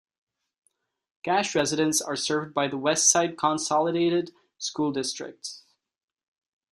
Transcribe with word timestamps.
Cash 1.21 1.53
residents 1.53 2.01
are 2.01 2.15
served 2.15 2.55
by 2.55 2.67
the 2.67 2.75
Westside 2.75 3.37
Consolidated 3.37 4.31
School 4.57 4.91
District. 4.91 5.61